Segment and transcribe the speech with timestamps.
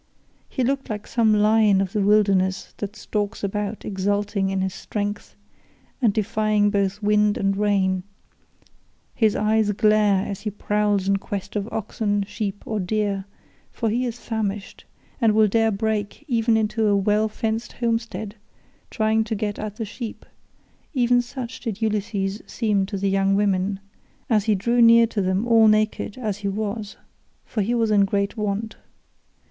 [0.49, 5.35] He looked like some lion of the wilderness that stalks about exulting in his strength
[6.01, 8.01] and defying both wind and rain;
[9.13, 13.25] his eyes glare as he prowls in quest of oxen, sheep, or deer,
[13.71, 14.85] for he is famished,
[15.21, 18.33] and will dare break even into a well fenced homestead,
[18.89, 23.79] trying to get at the sheep—even such did Ulysses seem to the young women,
[24.31, 26.97] as he drew near to them all naked as he was,
[27.45, 28.77] for he was in great want.